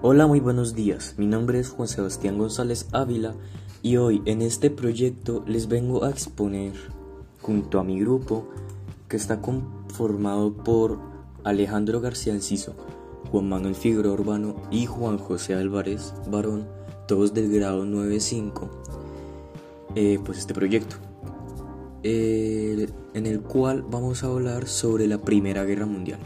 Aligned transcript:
Hola, 0.00 0.28
muy 0.28 0.38
buenos 0.38 0.76
días. 0.76 1.16
Mi 1.18 1.26
nombre 1.26 1.58
es 1.58 1.70
Juan 1.70 1.88
Sebastián 1.88 2.38
González 2.38 2.86
Ávila 2.92 3.34
y 3.82 3.96
hoy 3.96 4.22
en 4.26 4.42
este 4.42 4.70
proyecto 4.70 5.42
les 5.44 5.66
vengo 5.66 6.04
a 6.04 6.10
exponer 6.10 6.72
junto 7.42 7.80
a 7.80 7.84
mi 7.84 7.98
grupo 7.98 8.48
que 9.08 9.16
está 9.16 9.40
conformado 9.40 10.54
por 10.54 11.00
Alejandro 11.42 12.00
García 12.00 12.32
Enciso, 12.32 12.76
Juan 13.32 13.48
Manuel 13.48 13.74
Figueroa 13.74 14.12
Urbano 14.12 14.54
y 14.70 14.86
Juan 14.86 15.18
José 15.18 15.54
Álvarez 15.54 16.14
Barón, 16.30 16.68
todos 17.08 17.34
del 17.34 17.50
grado 17.50 17.84
95, 17.84 18.70
eh, 19.96 20.20
pues 20.24 20.38
este 20.38 20.54
proyecto, 20.54 20.94
en 22.04 23.26
el 23.26 23.40
cual 23.40 23.82
vamos 23.82 24.22
a 24.22 24.28
hablar 24.28 24.68
sobre 24.68 25.08
la 25.08 25.18
Primera 25.18 25.64
Guerra 25.64 25.86
Mundial, 25.86 26.20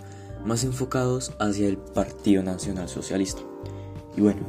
más 0.44 0.62
enfocados 0.62 1.32
hacia 1.40 1.68
el 1.68 1.78
Partido 1.78 2.42
Nacional 2.42 2.90
Socialista. 2.90 3.40
Y 4.16 4.20
bueno, 4.20 4.40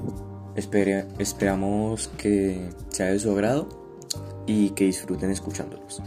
esperamos 0.55 2.09
que 2.17 2.69
sea 2.89 3.07
de 3.07 3.19
su 3.19 3.31
agrado 3.31 3.69
y 4.45 4.71
que 4.71 4.85
disfruten 4.85 5.31
escuchándolos. 5.31 6.01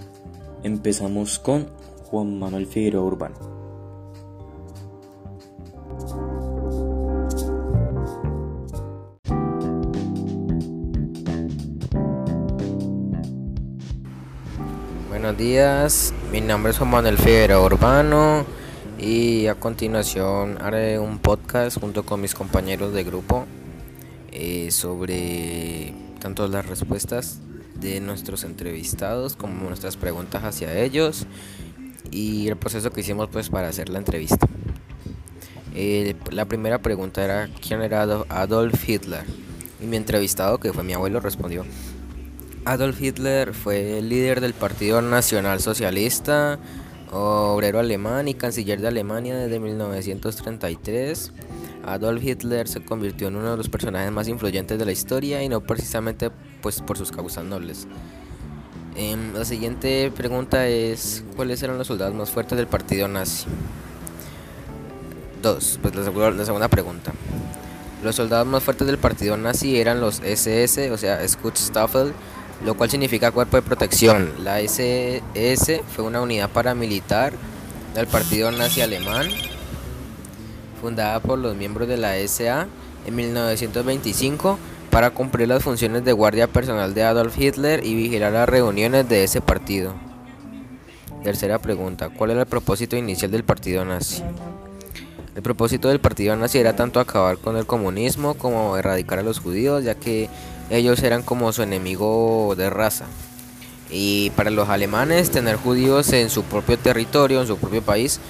Empezamos 0.62 1.38
con 1.38 1.68
Juan 2.04 2.38
Manuel 2.38 2.66
Figueroa 2.66 3.04
Urbano. 3.04 3.56
Buenos 15.08 15.38
días, 15.38 16.14
mi 16.30 16.40
nombre 16.40 16.72
es 16.72 16.78
Juan 16.78 16.90
Manuel 16.90 17.16
Figueroa 17.16 17.64
Urbano 17.64 18.55
y 18.98 19.46
a 19.46 19.54
continuación 19.54 20.58
haré 20.60 20.98
un 20.98 21.18
podcast 21.18 21.78
junto 21.78 22.04
con 22.04 22.20
mis 22.20 22.34
compañeros 22.34 22.92
de 22.92 23.04
grupo 23.04 23.46
eh, 24.32 24.70
sobre 24.70 25.94
tanto 26.18 26.48
las 26.48 26.66
respuestas 26.66 27.40
de 27.74 28.00
nuestros 28.00 28.44
entrevistados 28.44 29.36
como 29.36 29.68
nuestras 29.68 29.96
preguntas 29.96 30.44
hacia 30.44 30.78
ellos 30.78 31.26
y 32.10 32.48
el 32.48 32.56
proceso 32.56 32.90
que 32.90 33.00
hicimos 33.00 33.28
pues 33.30 33.50
para 33.50 33.68
hacer 33.68 33.88
la 33.88 33.98
entrevista. 33.98 34.46
Eh, 35.74 36.14
la 36.30 36.46
primera 36.46 36.80
pregunta 36.80 37.22
era 37.22 37.50
quién 37.60 37.82
era 37.82 38.02
Adolf 38.02 38.88
Hitler 38.88 39.24
y 39.82 39.86
mi 39.86 39.98
entrevistado 39.98 40.58
que 40.58 40.72
fue 40.72 40.82
mi 40.84 40.94
abuelo 40.94 41.20
respondió 41.20 41.64
Adolf 42.66 43.00
Hitler 43.00 43.54
fue 43.54 43.98
el 43.98 44.08
líder 44.08 44.40
del 44.40 44.52
Partido 44.52 45.00
Nacional 45.00 45.60
Socialista, 45.60 46.58
obrero 47.12 47.78
alemán 47.78 48.28
y 48.28 48.34
canciller 48.34 48.80
de 48.80 48.88
Alemania 48.88 49.36
desde 49.36 49.60
1933. 49.60 51.32
Adolf 51.84 52.22
Hitler 52.22 52.66
se 52.66 52.84
convirtió 52.84 53.28
en 53.28 53.36
uno 53.36 53.52
de 53.52 53.56
los 53.56 53.68
personajes 53.68 54.10
más 54.10 54.28
influyentes 54.28 54.78
de 54.78 54.84
la 54.84 54.92
historia 54.92 55.42
y 55.42 55.48
no 55.48 55.60
precisamente 55.60 56.30
pues, 56.60 56.80
por 56.80 56.98
sus 56.98 57.12
causas 57.12 57.44
nobles. 57.44 57.86
Em, 58.96 59.34
la 59.34 59.44
siguiente 59.44 60.10
pregunta 60.10 60.66
es, 60.68 61.22
¿cuáles 61.36 61.62
eran 61.62 61.78
los 61.78 61.86
soldados 61.86 62.14
más 62.14 62.30
fuertes 62.30 62.56
del 62.56 62.66
partido 62.66 63.06
nazi? 63.06 63.46
Dos, 65.42 65.78
pues 65.82 65.94
la, 65.94 66.30
la 66.30 66.44
segunda 66.44 66.68
pregunta. 66.68 67.12
Los 68.02 68.16
soldados 68.16 68.46
más 68.46 68.62
fuertes 68.62 68.86
del 68.86 68.98
partido 68.98 69.36
nazi 69.36 69.78
eran 69.78 70.00
los 70.00 70.20
SS, 70.20 70.90
o 70.90 70.96
sea, 70.96 71.26
Schutzstaffel, 71.26 72.14
lo 72.64 72.74
cual 72.74 72.90
significa 72.90 73.30
cuerpo 73.30 73.56
de 73.56 73.62
protección. 73.62 74.32
La 74.42 74.60
SS 74.60 75.82
fue 75.94 76.04
una 76.04 76.20
unidad 76.20 76.50
paramilitar 76.50 77.32
del 77.94 78.06
partido 78.06 78.50
nazi 78.50 78.80
alemán, 78.80 79.28
fundada 80.80 81.20
por 81.20 81.38
los 81.38 81.56
miembros 81.56 81.88
de 81.88 81.96
la 81.96 82.16
SA 82.26 82.66
en 83.06 83.14
1925 83.14 84.58
para 84.90 85.10
cumplir 85.10 85.48
las 85.48 85.62
funciones 85.62 86.04
de 86.04 86.12
guardia 86.12 86.46
personal 86.46 86.94
de 86.94 87.02
Adolf 87.02 87.38
Hitler 87.38 87.84
y 87.84 87.94
vigilar 87.94 88.32
las 88.32 88.48
reuniones 88.48 89.08
de 89.08 89.24
ese 89.24 89.40
partido. 89.40 89.94
Tercera 91.22 91.58
pregunta, 91.58 92.08
¿cuál 92.08 92.30
era 92.30 92.40
el 92.40 92.46
propósito 92.46 92.96
inicial 92.96 93.30
del 93.30 93.44
partido 93.44 93.84
nazi? 93.84 94.22
El 95.34 95.42
propósito 95.42 95.88
del 95.88 96.00
partido 96.00 96.34
nazi 96.34 96.58
era 96.58 96.76
tanto 96.76 96.98
acabar 96.98 97.36
con 97.36 97.56
el 97.58 97.66
comunismo 97.66 98.34
como 98.34 98.76
erradicar 98.78 99.18
a 99.18 99.22
los 99.22 99.38
judíos, 99.38 99.84
ya 99.84 99.94
que 99.94 100.30
ellos 100.70 101.02
eran 101.02 101.22
como 101.22 101.52
su 101.52 101.62
enemigo 101.62 102.54
de 102.56 102.70
raza. 102.70 103.06
Y 103.90 104.30
para 104.30 104.50
los 104.50 104.68
alemanes 104.68 105.30
tener 105.30 105.56
judíos 105.56 106.12
en 106.12 106.28
su 106.30 106.42
propio 106.42 106.78
territorio, 106.78 107.40
en 107.40 107.46
su 107.46 107.56
propio 107.56 107.82
país, 107.82 108.20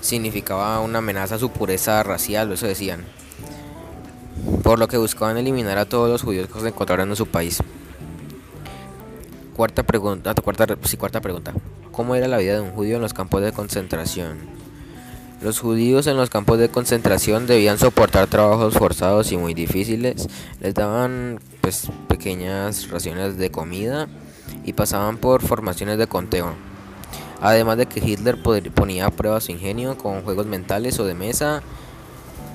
significaba 0.00 0.80
una 0.80 0.98
amenaza 0.98 1.36
a 1.36 1.38
su 1.38 1.50
pureza 1.50 2.02
racial, 2.02 2.52
eso 2.52 2.66
decían. 2.66 3.04
Por 4.62 4.78
lo 4.78 4.86
que 4.86 4.98
buscaban 4.98 5.38
eliminar 5.38 5.78
a 5.78 5.86
todos 5.86 6.10
los 6.10 6.22
judíos 6.22 6.48
que 6.48 6.60
se 6.60 6.68
encontraran 6.68 7.08
en 7.08 7.16
su 7.16 7.26
país. 7.26 7.62
Cuarta 9.56 9.82
pregunta, 9.82 10.34
cuarta, 10.34 10.66
sí, 10.84 10.96
cuarta 10.96 11.20
pregunta. 11.20 11.52
¿Cómo 11.90 12.14
era 12.14 12.28
la 12.28 12.38
vida 12.38 12.54
de 12.54 12.60
un 12.60 12.70
judío 12.70 12.96
en 12.96 13.02
los 13.02 13.14
campos 13.14 13.42
de 13.42 13.52
concentración? 13.52 14.38
Los 15.40 15.58
judíos 15.58 16.06
en 16.06 16.16
los 16.16 16.30
campos 16.30 16.58
de 16.58 16.68
concentración 16.68 17.46
debían 17.46 17.78
soportar 17.78 18.26
trabajos 18.26 18.74
forzados 18.74 19.32
y 19.32 19.36
muy 19.36 19.54
difíciles. 19.54 20.28
Les 20.60 20.74
daban 20.74 21.40
pues 21.68 21.92
pequeñas 22.08 22.88
raciones 22.88 23.36
de 23.36 23.50
comida 23.50 24.08
y 24.64 24.72
pasaban 24.72 25.18
por 25.18 25.42
formaciones 25.42 25.98
de 25.98 26.06
conteo. 26.06 26.54
Además 27.42 27.76
de 27.76 27.84
que 27.84 28.00
Hitler 28.00 28.38
ponía 28.74 29.04
a 29.04 29.10
prueba 29.10 29.38
su 29.42 29.52
ingenio 29.52 29.98
con 29.98 30.22
juegos 30.22 30.46
mentales 30.46 30.98
o 30.98 31.04
de 31.04 31.12
mesa. 31.12 31.62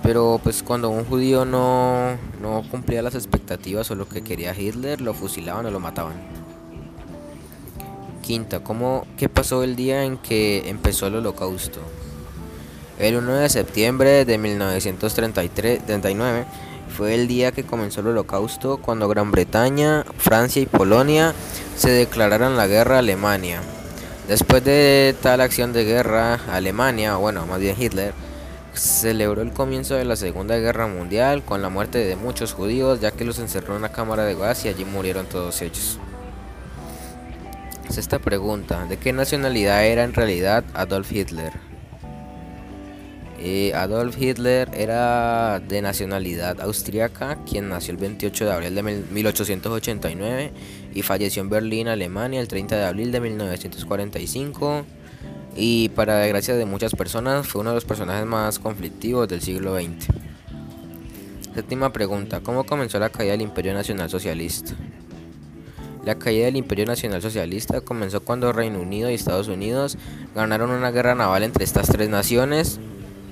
Pero 0.02 0.42
pues 0.44 0.64
cuando 0.64 0.90
un 0.90 1.06
judío 1.06 1.46
no, 1.46 2.18
no 2.42 2.64
cumplía 2.72 3.04
las 3.04 3.14
expectativas 3.14 3.92
o 3.92 3.96
lo 3.96 4.10
que 4.10 4.24
quería 4.24 4.60
Hitler, 4.60 5.00
lo 5.00 5.14
fusilaban 5.14 5.68
o 5.68 5.70
lo 5.70 5.80
mataban. 5.80 6.16
Quinta, 8.24 8.64
¿cómo, 8.64 9.06
¿qué 9.16 9.30
pasó 9.30 9.64
el 9.64 9.76
día 9.76 10.06
en 10.06 10.18
que 10.18 10.68
empezó 10.68 11.06
el 11.06 11.18
holocausto? 11.18 11.82
El 12.98 13.18
1 13.18 13.36
de 13.36 13.50
septiembre 13.50 14.26
de 14.26 14.40
1939 14.40 16.46
fue 16.96 17.16
el 17.16 17.28
día 17.28 17.52
que 17.52 17.64
comenzó 17.64 18.02
el 18.02 18.08
holocausto 18.08 18.78
cuando 18.78 19.08
Gran 19.08 19.32
Bretaña, 19.32 20.06
Francia 20.18 20.62
y 20.62 20.68
Polonia 20.68 21.34
se 21.76 21.90
declararon 21.90 22.56
la 22.56 22.68
guerra 22.68 22.98
a 22.98 23.00
Alemania. 23.00 23.62
Después 24.28 24.64
de 24.64 25.16
tal 25.22 25.42
acción 25.42 25.74
de 25.74 25.84
guerra, 25.84 26.40
Alemania, 26.52 27.16
bueno, 27.16 27.46
más 27.48 27.60
bien 27.60 27.76
Hitler, 27.78 28.14
celebró 28.74 29.42
el 29.42 29.52
comienzo 29.52 29.96
de 29.96 30.06
la 30.06 30.16
Segunda 30.16 30.58
Guerra 30.58 30.88
Mundial 30.88 31.44
con 31.44 31.62
la 31.62 31.70
muerte 31.70 31.98
de 31.98 32.16
muchos 32.16 32.54
judíos, 32.54 33.02
ya 33.02 33.12
que 33.12 33.26
los 33.26 33.40
encerró 33.40 33.74
en 33.74 33.80
una 33.80 33.92
cámara 33.92 34.24
de 34.24 34.36
gas 34.36 34.64
y 34.66 34.70
allí 34.70 34.86
murieron 34.86 35.26
todos 35.26 35.62
ellos. 35.62 36.00
Esta 37.96 38.18
pregunta, 38.18 38.86
¿de 38.86 38.98
qué 38.98 39.14
nacionalidad 39.14 39.86
era 39.86 40.04
en 40.04 40.14
realidad 40.14 40.64
Adolf 40.74 41.12
Hitler? 41.12 41.54
Eh, 43.40 43.74
Adolf 43.74 44.22
Hitler 44.22 44.70
era 44.74 45.60
de 45.60 45.82
nacionalidad 45.82 46.62
austríaca, 46.62 47.40
quien 47.50 47.70
nació 47.70 47.92
el 47.92 47.98
28 47.98 48.46
de 48.46 48.52
abril 48.52 48.76
de 48.76 48.84
1889 48.84 50.52
y 50.94 51.02
falleció 51.02 51.42
en 51.42 51.50
Berlín, 51.50 51.88
Alemania, 51.88 52.40
el 52.40 52.48
30 52.48 52.76
de 52.76 52.86
abril 52.86 53.12
de 53.12 53.20
1945. 53.20 54.86
Y 55.56 55.90
para 55.90 56.18
desgracia 56.18 56.56
de 56.56 56.66
muchas 56.66 56.96
personas, 56.96 57.48
fue 57.48 57.62
uno 57.62 57.72
de 57.72 57.76
los 57.76 57.86
personajes 57.86 58.26
más 58.26 58.60
conflictivos 58.60 59.28
del 59.28 59.42
siglo 59.42 59.76
XX. 59.76 60.08
Séptima 61.54 61.92
pregunta: 61.92 62.40
¿Cómo 62.42 62.64
comenzó 62.66 62.98
la 63.00 63.10
caída 63.10 63.34
del 63.34 63.42
Imperio 63.42 63.74
Nacional 63.74 64.10
Socialista? 64.10 64.74
La 66.06 66.16
caída 66.16 66.46
del 66.46 66.58
Imperio 66.58 66.86
Nacional 66.86 67.22
Socialista 67.22 67.82
comenzó 67.82 68.22
cuando 68.22 68.52
Reino 68.52 68.80
Unido 68.80 69.10
y 69.10 69.14
Estados 69.14 69.48
Unidos 69.48 69.98
ganaron 70.36 70.72
una 70.72 70.92
guerra 70.92 71.16
naval 71.16 71.44
entre 71.44 71.64
estas 71.64 71.88
tres 71.88 72.10
naciones 72.10 72.80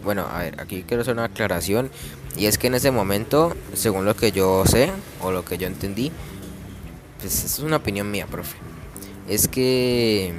bueno, 0.04 0.28
a 0.30 0.40
ver, 0.40 0.60
aquí 0.60 0.84
quiero 0.88 1.02
hacer 1.02 1.14
una 1.14 1.26
aclaración. 1.26 1.90
Y 2.38 2.46
es 2.46 2.58
que 2.58 2.68
en 2.68 2.76
ese 2.76 2.92
momento, 2.92 3.56
según 3.74 4.06
lo 4.06 4.16
que 4.16 4.32
yo 4.32 4.64
sé 4.66 4.92
o 5.22 5.32
lo 5.32 5.44
que 5.44 5.58
yo 5.58 5.68
entendí, 5.68 6.12
pues 7.20 7.44
es 7.44 7.60
una 7.60 7.78
opinión 7.78 8.10
mía, 8.10 8.26
profe. 8.26 8.58
Es 9.28 9.48
que 9.48 10.34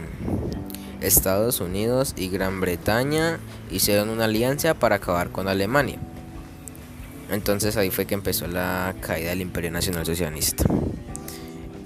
Estados 1.00 1.60
Unidos 1.60 2.14
y 2.16 2.28
Gran 2.28 2.60
Bretaña 2.60 3.38
hicieron 3.70 4.08
una 4.08 4.24
alianza 4.24 4.74
para 4.74 4.96
acabar 4.96 5.30
con 5.30 5.48
Alemania. 5.48 5.98
Entonces 7.30 7.76
ahí 7.76 7.90
fue 7.90 8.06
que 8.06 8.14
empezó 8.14 8.46
la 8.46 8.94
caída 9.00 9.30
del 9.30 9.40
Imperio 9.40 9.70
Nacional 9.70 10.04
Socialista. 10.04 10.64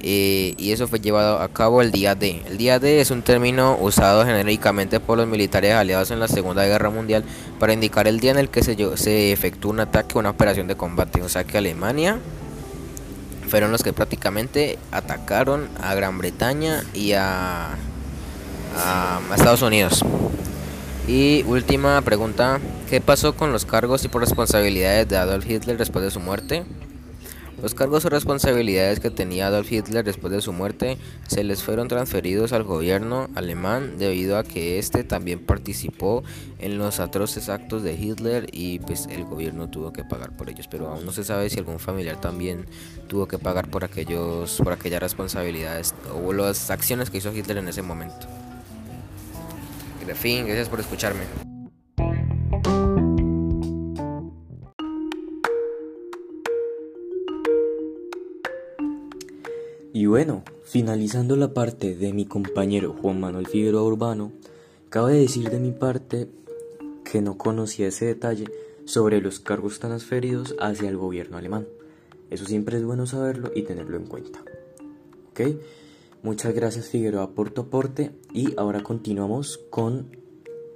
Eh, 0.08 0.54
y 0.56 0.70
eso 0.70 0.86
fue 0.86 1.00
llevado 1.00 1.40
a 1.40 1.48
cabo 1.48 1.82
el 1.82 1.90
día 1.90 2.14
D. 2.14 2.40
El 2.46 2.58
día 2.58 2.78
D 2.78 3.00
es 3.00 3.10
un 3.10 3.22
término 3.22 3.76
usado 3.80 4.24
genéricamente 4.24 5.00
por 5.00 5.18
los 5.18 5.26
militares 5.26 5.74
aliados 5.74 6.12
en 6.12 6.20
la 6.20 6.28
Segunda 6.28 6.64
Guerra 6.64 6.90
Mundial 6.90 7.24
para 7.58 7.72
indicar 7.72 8.06
el 8.06 8.20
día 8.20 8.30
en 8.30 8.38
el 8.38 8.48
que 8.48 8.62
se, 8.62 8.76
se 8.96 9.32
efectuó 9.32 9.72
un 9.72 9.80
ataque 9.80 10.12
o 10.14 10.20
una 10.20 10.30
operación 10.30 10.68
de 10.68 10.76
combate. 10.76 11.22
O 11.22 11.28
sea 11.28 11.42
que 11.42 11.58
Alemania 11.58 12.20
fueron 13.48 13.72
los 13.72 13.82
que 13.82 13.92
prácticamente 13.92 14.78
atacaron 14.92 15.68
a 15.82 15.92
Gran 15.96 16.18
Bretaña 16.18 16.84
y 16.94 17.14
a, 17.14 17.70
a 18.76 19.20
Estados 19.34 19.62
Unidos. 19.62 20.04
Y 21.08 21.42
última 21.48 22.00
pregunta, 22.02 22.60
¿qué 22.88 23.00
pasó 23.00 23.34
con 23.34 23.50
los 23.50 23.64
cargos 23.64 24.04
y 24.04 24.08
por 24.08 24.20
responsabilidades 24.20 25.08
de 25.08 25.16
Adolf 25.16 25.50
Hitler 25.50 25.76
después 25.76 26.04
de 26.04 26.12
su 26.12 26.20
muerte? 26.20 26.64
Los 27.66 27.74
cargos 27.74 28.04
o 28.04 28.10
responsabilidades 28.10 29.00
que 29.00 29.10
tenía 29.10 29.48
Adolf 29.48 29.72
Hitler 29.72 30.04
después 30.04 30.32
de 30.32 30.40
su 30.40 30.52
muerte 30.52 30.98
se 31.26 31.42
les 31.42 31.64
fueron 31.64 31.88
transferidos 31.88 32.52
al 32.52 32.62
gobierno 32.62 33.28
alemán 33.34 33.98
debido 33.98 34.38
a 34.38 34.44
que 34.44 34.78
éste 34.78 35.02
también 35.02 35.40
participó 35.40 36.22
en 36.60 36.78
los 36.78 37.00
atroces 37.00 37.48
actos 37.48 37.82
de 37.82 37.94
Hitler 37.94 38.46
y 38.52 38.78
pues 38.78 39.08
el 39.10 39.24
gobierno 39.24 39.68
tuvo 39.68 39.92
que 39.92 40.04
pagar 40.04 40.30
por 40.30 40.48
ellos, 40.48 40.68
pero 40.68 40.90
aún 40.90 41.04
no 41.04 41.10
se 41.10 41.24
sabe 41.24 41.50
si 41.50 41.58
algún 41.58 41.80
familiar 41.80 42.20
también 42.20 42.66
tuvo 43.08 43.26
que 43.26 43.36
pagar 43.36 43.68
por 43.68 43.82
aquellos 43.82 44.60
por 44.62 44.72
aquellas 44.72 45.00
responsabilidades 45.00 45.92
o 46.24 46.32
las 46.32 46.70
acciones 46.70 47.10
que 47.10 47.18
hizo 47.18 47.34
Hitler 47.34 47.56
en 47.56 47.66
ese 47.66 47.82
momento. 47.82 48.28
De 50.06 50.14
fin, 50.14 50.46
gracias 50.46 50.68
por 50.68 50.78
escucharme. 50.78 51.55
Y 59.96 60.04
bueno, 60.04 60.42
finalizando 60.62 61.36
la 61.36 61.54
parte 61.54 61.96
de 61.96 62.12
mi 62.12 62.26
compañero 62.26 62.94
Juan 63.00 63.18
Manuel 63.18 63.46
Figueroa 63.46 63.82
Urbano, 63.82 64.30
cabe 64.90 65.14
decir 65.14 65.48
de 65.48 65.58
mi 65.58 65.70
parte 65.70 66.28
que 67.02 67.22
no 67.22 67.38
conocía 67.38 67.86
ese 67.86 68.04
detalle 68.04 68.44
sobre 68.84 69.22
los 69.22 69.40
cargos 69.40 69.78
transferidos 69.78 70.54
hacia 70.60 70.90
el 70.90 70.98
gobierno 70.98 71.38
alemán. 71.38 71.66
Eso 72.28 72.44
siempre 72.44 72.76
es 72.76 72.84
bueno 72.84 73.06
saberlo 73.06 73.50
y 73.54 73.62
tenerlo 73.62 73.96
en 73.96 74.04
cuenta. 74.04 74.44
¿Ok? 75.30 75.56
Muchas 76.22 76.54
gracias 76.54 76.90
Figueroa 76.90 77.30
por 77.30 77.48
tu 77.48 77.62
aporte 77.62 78.10
y 78.34 78.52
ahora 78.58 78.82
continuamos 78.82 79.56
con 79.70 80.14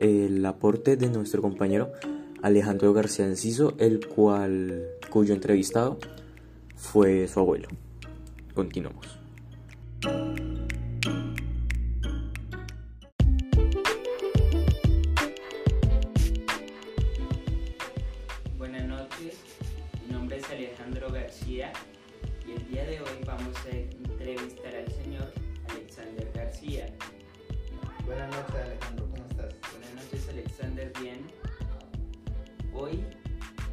el 0.01 0.47
aporte 0.47 0.97
de 0.97 1.11
nuestro 1.11 1.43
compañero 1.43 1.93
Alejandro 2.41 2.95
García 2.95 3.27
Enciso, 3.27 3.75
el 3.77 4.07
cual 4.07 4.83
cuyo 5.11 5.35
entrevistado 5.35 5.99
fue 6.75 7.29
su 7.29 7.39
abuelo. 7.39 7.69
Continuamos. 8.61 9.19
Buenas 18.59 18.85
noches, 18.85 19.39
mi 20.07 20.13
nombre 20.13 20.37
es 20.37 20.51
Alejandro 20.51 21.11
García 21.11 21.73
y 22.47 22.53
el 22.53 22.69
día 22.69 22.85
de 22.85 23.01
hoy 23.01 23.25
vamos 23.25 23.57
a 23.65 23.71
entrevistar 23.71 24.77
al 24.77 24.93
señor 24.93 25.33
Alexander 25.71 26.31
García. 26.35 26.87
Buenas 28.05 28.31
noches 28.31 28.57
Alejandro, 28.57 29.09
¿cómo 29.09 29.25
estás? 29.31 29.55
Buenas 29.71 29.95
noches 29.95 30.29
Alexander, 30.29 30.93
bien. 31.01 31.21
Hoy 32.75 33.03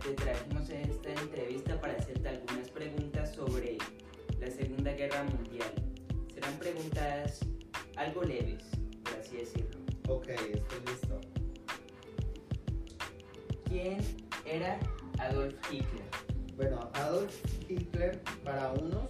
te 0.01 0.13
trajimos 0.13 0.69
esta 0.69 1.09
entrevista 1.11 1.81
para 1.81 1.91
hacerte 1.91 2.29
algunas 2.29 2.69
preguntas 2.69 3.35
sobre 3.35 3.76
la 4.39 4.49
Segunda 4.51 4.91
Guerra 4.93 5.23
Mundial. 5.23 5.71
Serán 6.33 6.53
preguntas 6.59 7.39
algo 7.95 8.23
leves, 8.23 8.63
por 9.03 9.19
así 9.19 9.37
decirlo. 9.37 9.79
Ok, 10.07 10.29
estoy 10.29 10.79
listo. 10.85 11.21
¿Quién 13.65 13.99
era 14.45 14.79
Adolf 15.19 15.55
Hitler? 15.71 16.05
Bueno, 16.55 16.89
Adolf 16.93 17.33
Hitler 17.67 18.21
para 18.43 18.71
unos 18.73 19.09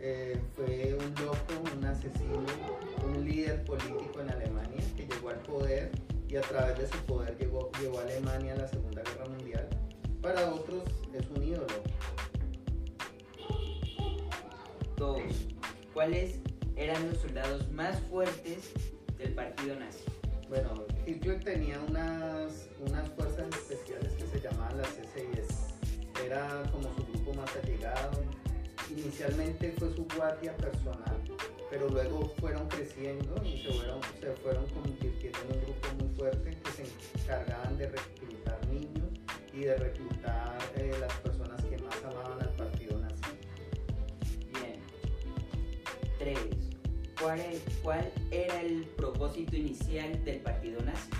eh, 0.00 0.38
fue 0.54 0.96
un 1.00 1.14
loco, 1.24 1.76
un 1.76 1.84
asesino, 1.84 2.44
un 3.06 3.24
líder 3.24 3.64
político 3.64 4.20
en 4.20 4.30
Alemania 4.30 4.82
que 4.96 5.06
llegó 5.06 5.30
al 5.30 5.38
poder 5.38 5.90
y 6.28 6.36
a 6.36 6.42
través 6.42 6.78
de 6.78 6.86
su 6.88 6.98
poder 7.04 7.36
llegó, 7.38 7.70
llevó 7.80 8.00
a 8.00 8.02
Alemania 8.02 8.54
a 8.54 8.56
la 8.56 8.68
Segunda 8.68 9.02
Guerra 9.02 9.26
Mundial. 9.28 9.68
Para 10.20 10.52
otros 10.52 10.82
es 11.12 11.26
un 11.30 11.42
ídolo. 11.42 11.66
¿Cuáles 15.92 16.40
eran 16.76 17.08
los 17.08 17.18
soldados 17.18 17.70
más 17.72 17.98
fuertes 18.10 18.72
del 19.18 19.34
partido 19.34 19.76
nazi? 19.76 20.04
Bueno, 20.48 20.84
Hitler 21.06 21.42
tenía 21.42 21.78
unas, 21.88 22.68
unas 22.80 23.08
fuerzas 23.10 23.46
especiales 23.48 24.12
que 24.14 24.26
se 24.26 24.40
llamaban 24.40 24.78
las 24.78 24.88
SS. 24.98 25.74
Era 26.24 26.62
como 26.72 26.94
su 26.94 27.04
grupo 27.12 27.34
más 27.34 27.50
allegado. 27.62 28.22
Inicialmente 28.90 29.72
fue 29.78 29.92
su 29.94 30.06
guardia 30.16 30.56
personal, 30.56 31.20
pero 31.70 31.88
luego 31.88 32.32
fueron 32.40 32.68
creciendo 32.68 33.34
y 33.44 33.62
se 33.62 33.72
fueron, 33.72 34.00
se 34.20 34.32
fueron 34.42 34.66
convirtiendo 34.66 35.38
en 35.48 35.56
un 35.56 35.64
grupo 35.64 35.88
muy 35.98 36.16
fuerte 36.16 36.50
que 36.50 36.70
se 36.70 37.22
encargaban 37.22 37.76
de 37.78 37.88
reclutar 37.88 38.66
niños 38.68 39.10
y 39.52 39.60
de 39.60 39.76
reclutar 39.76 40.58
3. 46.24 46.38
¿Cuál, 47.20 47.38
e- 47.40 47.60
¿Cuál 47.82 48.10
era 48.30 48.62
el 48.62 48.86
propósito 48.96 49.56
inicial 49.56 50.24
del 50.24 50.40
partido 50.40 50.80
nazi? 50.82 51.10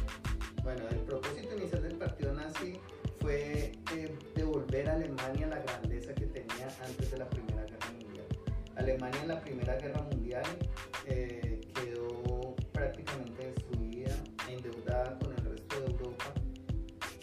Bueno, 0.63 0.83
el 0.91 0.97
propósito 1.01 1.55
inicial 1.59 1.83
del 1.83 1.97
partido 1.97 2.33
nazi 2.33 2.81
fue 3.21 3.73
eh, 3.95 4.19
devolver 4.35 4.89
a 4.89 4.95
Alemania 4.95 5.47
la 5.47 5.59
grandeza 5.59 6.15
que 6.15 6.25
tenía 6.27 6.69
antes 6.83 7.11
de 7.11 7.19
la 7.19 7.29
Primera 7.29 7.65
Guerra 7.65 7.91
Mundial. 8.01 8.25
Alemania 8.77 9.21
en 9.21 9.29
la 9.29 9.41
Primera 9.43 9.77
Guerra 9.77 10.03
Mundial 10.11 10.45
eh, 11.07 11.61
quedó 11.75 12.57
prácticamente 12.73 13.47
destruida, 13.53 14.17
endeudada 14.49 15.19
con 15.19 15.33
el 15.35 15.45
resto 15.45 15.81
de 15.81 15.87
Europa 15.93 16.33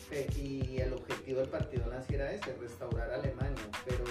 Pe- 0.07 0.28
y 0.38 0.78
el 0.78 0.94
objetivo 0.94 1.39
del 1.39 1.50
partido 1.50 1.88
nazi 1.88 2.13
era 2.13 2.31
ese, 2.31 2.54
restaurar 2.57 3.10
Alemania, 3.12 3.63
pero 3.86 4.04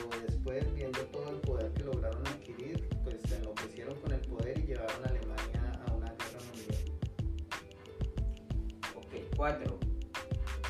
4. 9.40 9.78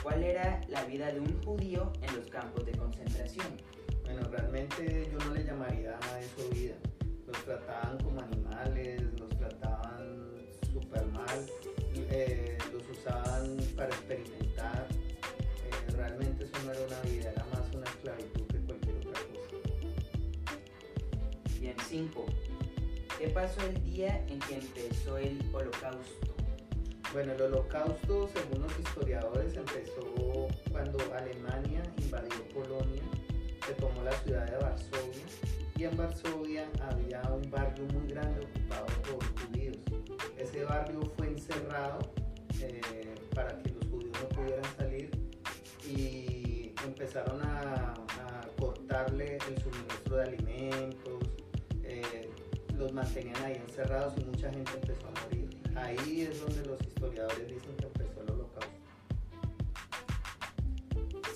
¿Cuál 0.05 0.23
era 0.23 0.61
la 0.69 0.85
vida 0.85 1.11
de 1.11 1.19
un 1.19 1.43
judío 1.43 1.93
en 2.03 2.15
los 2.15 2.31
campos 2.31 2.65
de 2.65 2.71
concentración? 2.71 3.49
Bueno, 4.05 4.29
realmente 4.31 5.11
yo 5.11 5.19
no 5.27 5.35
le 5.35 5.43
llamaría 5.43 5.99
a 6.01 6.21
eso 6.21 6.49
vida. 6.51 6.77
Los 7.27 7.37
trataban 7.45 7.99
como 7.99 8.21
animales, 8.21 9.03
los 9.19 9.29
trataban 9.31 10.37
súper 10.73 11.05
mal, 11.07 11.47
eh, 11.97 12.57
los 12.73 12.89
usaban 12.97 13.57
para 13.77 13.89
experimentar. 13.89 14.87
Eh, 14.93 15.91
realmente 15.97 16.45
eso 16.45 16.53
no 16.65 16.71
era 16.71 16.81
una 16.87 17.01
vida, 17.11 17.31
era 17.33 17.45
más 17.47 17.75
una 17.75 17.87
esclavitud 17.87 18.47
que 18.47 18.59
cualquier 18.61 18.97
otra 18.99 19.21
cosa. 19.33 19.57
Bien. 21.59 21.75
5. 21.89 22.25
¿Qué 23.19 23.29
pasó 23.31 23.67
el 23.67 23.83
día 23.83 24.25
en 24.29 24.39
que 24.39 24.55
empezó 24.55 25.19
el 25.19 25.43
holocausto? 25.53 26.30
Bueno, 27.13 27.33
el 27.33 27.43
holocausto, 27.43 28.29
según 28.29 28.63
los 28.63 28.79
historiadores, 28.79 29.57
empezó 29.57 30.47
cuando 30.71 30.99
Alemania 31.13 31.83
invadió 31.99 32.49
Polonia, 32.55 33.03
se 33.67 33.73
tomó 33.75 34.05
la 34.05 34.13
ciudad 34.13 34.49
de 34.49 34.57
Varsovia 34.59 35.25
y 35.77 35.85
en 35.85 35.97
Varsovia 35.97 36.71
había 36.89 37.21
un 37.23 37.51
barrio 37.51 37.85
muy 37.93 38.13
grande 38.13 38.47
ocupado 38.47 38.87
por 39.03 39.25
judíos. 39.41 39.77
Ese 40.39 40.65
barrio 40.65 41.01
fue 41.17 41.27
encerrado 41.27 41.99
eh, 42.61 42.81
para 43.35 43.59
que 43.59 43.71
los 43.71 43.85
judíos 43.91 44.17
no 44.23 44.29
pudieran 44.29 44.77
salir 44.77 45.11
y 45.89 46.73
empezaron 46.87 47.43
a, 47.43 47.80
los 52.91 52.95
mantenían 52.95 53.37
ahí 53.45 53.55
encerrados 53.55 54.15
y 54.19 54.25
mucha 54.25 54.51
gente 54.51 54.73
empezó 54.75 55.07
a 55.07 55.23
morir. 55.23 55.49
Ahí 55.77 56.23
es 56.23 56.41
donde 56.41 56.65
los 56.67 56.81
historiadores 56.83 57.49
dicen 57.49 57.77
que 57.77 57.87
empezó 57.87 58.23
el 58.23 58.31
holocausto. 58.31 58.71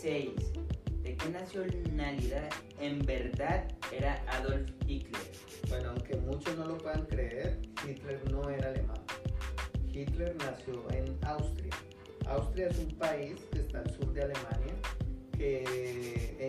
6. 0.00 0.30
¿De 1.02 1.16
qué 1.16 1.28
nacionalidad 1.28 2.50
en 2.80 3.04
verdad 3.06 3.68
era 3.92 4.20
Adolf 4.28 4.68
Hitler? 4.86 5.22
Bueno, 5.68 5.90
aunque 5.90 6.16
muchos 6.16 6.56
no 6.56 6.66
lo 6.66 6.78
puedan 6.78 7.06
creer, 7.06 7.60
Hitler 7.86 8.20
no 8.30 8.48
era 8.48 8.68
alemán. 8.68 9.00
Hitler 9.92 10.34
nació 10.36 10.84
en 10.90 11.16
Austria. 11.22 11.72
Austria 12.26 12.68
es 12.68 12.78
un 12.78 12.90
país 12.96 13.36
que 13.52 13.60
está 13.60 13.78
al 13.78 13.90
sur 13.94 14.12
de 14.12 14.22
Alemania, 14.22 14.74
que 15.36 16.43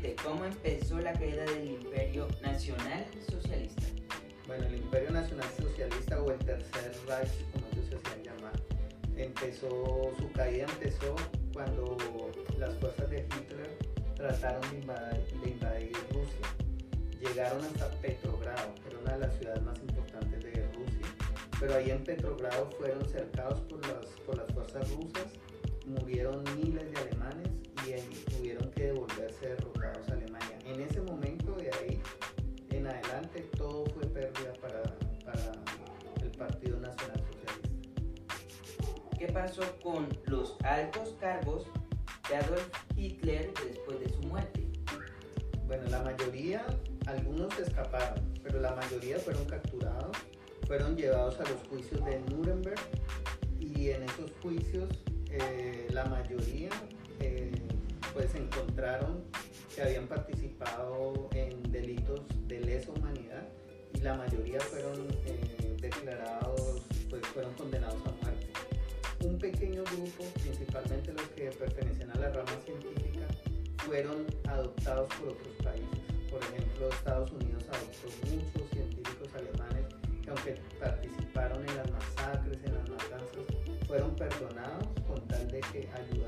7. 0.00 0.16
¿Cómo 0.24 0.46
empezó 0.46 0.98
la 1.00 1.12
caída 1.12 1.44
del 1.44 1.72
Imperio 1.72 2.26
Nacional 2.40 3.04
Socialista? 3.30 3.82
Bueno, 4.46 4.64
el 4.64 4.76
Imperio 4.76 5.10
Nacional 5.10 5.46
Socialista 5.54 6.22
o 6.22 6.30
el 6.30 6.38
Tercer 6.38 6.92
Reich, 7.06 7.28
como 7.52 7.66
ellos 7.72 7.86
se 7.90 7.96
hacían 7.96 8.22
llamar, 8.24 8.52
empezó, 9.18 10.12
su 10.18 10.32
caída 10.32 10.64
empezó 10.64 11.14
cuando 11.52 11.98
las 12.58 12.74
fuerzas 12.78 13.10
de 13.10 13.18
Hitler 13.18 13.76
trataron 14.16 14.62
de 14.70 14.78
invadir, 14.78 15.40
de 15.42 15.50
invadir 15.50 15.92
Rusia. 16.10 16.46
Llegaron 17.20 17.62
hasta 17.62 17.90
Petrogrado, 18.00 18.74
que 18.76 18.88
era 18.88 18.98
una 18.98 19.12
de 19.12 19.18
las 19.18 19.34
ciudades 19.36 19.62
más 19.62 19.78
importantes 19.80 20.42
de 20.42 20.68
Rusia, 20.72 21.06
pero 21.60 21.74
ahí 21.74 21.90
en 21.90 22.02
Petrogrado 22.02 22.70
fueron 22.78 23.06
cercados 23.10 23.60
por 23.60 23.86
las, 23.86 24.06
por 24.24 24.38
las 24.38 24.50
fuerzas 24.52 24.90
rusas, 24.90 25.26
murieron 25.84 26.42
miles 26.56 26.90
de 26.92 26.98
alemanes 26.98 27.48
y 27.86 27.92
ahí 27.92 28.24
tuvieron 28.30 28.71
que 28.82 28.88
devolverse 28.88 29.48
derrotados 29.48 30.08
a 30.08 30.12
Alemania. 30.12 30.58
En 30.64 30.80
ese 30.80 31.00
momento, 31.02 31.52
de 31.52 31.70
ahí 31.78 32.02
en 32.70 32.86
adelante, 32.86 33.48
todo 33.56 33.84
fue 33.86 34.06
pérdida 34.08 34.52
para, 34.60 34.82
para 35.24 35.52
el 36.20 36.30
Partido 36.32 36.80
Nacional 36.80 37.20
Socialista. 37.20 37.68
¿Qué 39.18 39.26
pasó 39.28 39.62
con 39.82 40.08
los 40.26 40.56
altos 40.64 41.14
cargos 41.20 41.66
de 42.28 42.36
Adolf 42.36 42.68
Hitler 42.96 43.52
después 43.64 44.00
de 44.00 44.08
su 44.08 44.20
muerte? 44.22 44.66
Bueno, 45.66 45.88
la 45.88 46.02
mayoría, 46.02 46.66
algunos 47.06 47.56
escaparon, 47.58 48.34
pero 48.42 48.60
la 48.60 48.74
mayoría 48.74 49.18
fueron 49.18 49.44
capturados, 49.44 50.16
fueron 50.66 50.96
llevados 50.96 51.38
a 51.38 51.44
los 51.44 51.68
juicios 51.68 52.04
de 52.04 52.18
Nuremberg 52.30 52.80
y 53.60 53.90
en 53.90 54.02
esos 54.02 54.32
juicios 54.42 54.88
eh, 55.30 55.86
la 55.90 56.04
mayoría 56.06 56.70
eh, 57.20 57.52
pues 58.12 58.34
encontraron 58.34 59.24
que 59.74 59.82
habían 59.82 60.06
participado 60.06 61.28
en 61.32 61.62
delitos 61.72 62.20
de 62.46 62.60
lesa 62.60 62.90
humanidad 62.92 63.48
y 63.94 64.00
la 64.00 64.14
mayoría 64.14 64.60
fueron 64.60 65.06
eh, 65.26 65.76
declarados, 65.80 66.82
pues 67.08 67.22
fueron 67.28 67.52
condenados 67.54 68.00
a 68.06 68.24
muerte. 68.24 68.48
Un 69.24 69.38
pequeño 69.38 69.84
grupo, 69.84 70.24
principalmente 70.42 71.12
los 71.12 71.26
que 71.28 71.50
pertenecen 71.50 72.10
a 72.10 72.14
la 72.16 72.30
rama 72.30 72.52
científica, 72.64 73.26
fueron 73.78 74.26
adoptados 74.48 75.08
por 75.14 75.28
otros 75.30 75.54
países. 75.62 75.88
Por 76.30 76.42
ejemplo, 76.42 76.88
Estados 76.88 77.30
Unidos 77.32 77.64
adoptó 77.68 78.08
muchos 78.30 78.70
científicos 78.70 79.28
alemanes 79.34 79.86
que 80.22 80.30
aunque 80.30 80.54
participaron 80.78 81.68
en 81.68 81.76
las 81.76 81.90
masacres, 81.90 82.58
en 82.64 82.74
las 82.74 82.88
matanzas, 82.88 83.44
fueron 83.86 84.14
perdonados 84.16 84.86
con 85.06 85.20
tal 85.28 85.48
de 85.48 85.60
que 85.60 85.88
ayudaran 85.92 86.21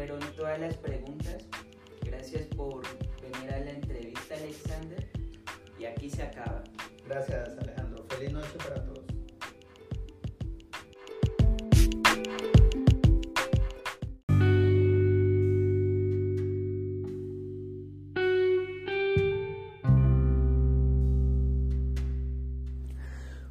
fueron 0.00 0.20
todas 0.34 0.58
las 0.58 0.74
preguntas. 0.78 1.44
Gracias 2.06 2.46
por 2.56 2.80
venir 3.20 3.52
a 3.52 3.60
la 3.60 3.70
entrevista, 3.70 4.34
Alexander. 4.34 5.06
Y 5.78 5.84
aquí 5.84 6.08
se 6.08 6.22
acaba. 6.22 6.64
Gracias 7.06 7.50
Alejandro. 7.58 8.06
Feliz 8.08 8.32
noche 8.32 8.48
para 8.56 8.82
todos. 8.82 9.04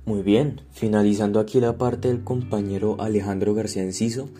Muy 0.03 0.23
bien, 0.23 0.61
finalizando 0.71 1.39
aquí 1.39 1.59
la 1.59 1.77
parte 1.77 2.07
del 2.07 2.23
compañero 2.23 2.99
Alejandro 2.99 3.53
García 3.53 3.83
Enciso, 3.83 4.31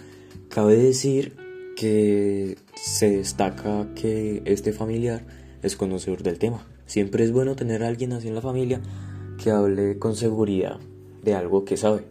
cabe 0.49 0.75
decir 0.75 1.38
que 1.79 2.57
se 2.75 3.09
destaca 3.09 3.88
que 3.95 4.41
este 4.43 4.74
familiar 4.74 5.24
es 5.62 5.77
conocedor 5.77 6.24
del 6.24 6.38
tema. 6.38 6.67
Siempre 6.86 7.24
es 7.24 7.31
bueno 7.31 7.55
tener 7.55 7.83
a 7.83 7.88
alguien 7.88 8.12
así 8.12 8.27
en 8.27 8.36
la 8.36 8.41
familia 8.41 8.81
que 9.41 9.51
hable 9.51 9.98
con 9.98 10.17
seguridad 10.17 10.77
de 11.24 11.36
algo 11.36 11.63
que 11.63 11.77
sabe. 11.77 12.03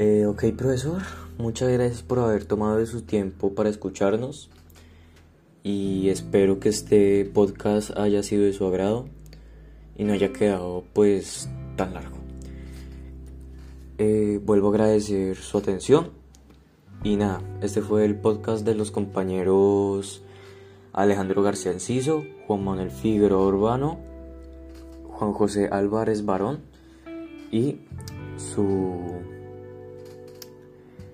Eh, 0.00 0.26
ok, 0.26 0.46
profesor, 0.56 1.02
muchas 1.38 1.70
gracias 1.70 2.02
por 2.02 2.18
haber 2.18 2.46
tomado 2.46 2.78
de 2.78 2.86
su 2.86 3.02
tiempo 3.02 3.54
para 3.54 3.68
escucharnos 3.68 4.50
y 5.62 6.08
espero 6.08 6.58
que 6.58 6.70
este 6.70 7.26
podcast 7.26 7.96
haya 7.96 8.24
sido 8.24 8.42
de 8.42 8.54
su 8.54 8.66
agrado 8.66 9.08
y 9.96 10.02
no 10.02 10.14
haya 10.14 10.32
quedado 10.32 10.82
pues 10.94 11.48
tan 11.76 11.94
largo. 11.94 12.18
Eh, 13.98 14.40
vuelvo 14.44 14.68
a 14.68 14.70
agradecer 14.70 15.36
su 15.36 15.58
atención 15.58 16.17
y 17.02 17.16
nada, 17.16 17.40
este 17.60 17.80
fue 17.80 18.04
el 18.04 18.16
podcast 18.16 18.64
de 18.64 18.74
los 18.74 18.90
compañeros 18.90 20.22
Alejandro 20.92 21.42
García 21.42 21.72
Enciso, 21.72 22.24
Juan 22.46 22.64
Manuel 22.64 22.90
Figueroa 22.90 23.46
Urbano, 23.46 23.98
Juan 25.10 25.32
José 25.32 25.68
Álvarez 25.70 26.24
Barón 26.24 26.60
y 27.50 27.80
su 28.36 29.20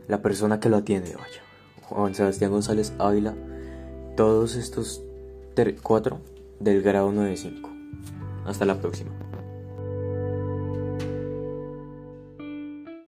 la 0.09 0.21
persona 0.21 0.61
que 0.61 0.69
lo 0.69 0.79
atiende, 0.79 1.15
vaya, 1.17 1.43
Juan 1.83 2.15
Sebastián 2.15 2.51
González 2.51 2.93
Ávila, 2.99 3.35
todos 4.17 4.57
estos 4.57 5.03
cuatro 5.83 6.21
del 6.61 6.83
grado 6.83 7.13
95. 7.13 7.71
Hasta 8.45 8.65
la 8.65 8.79
próxima. 8.81 9.11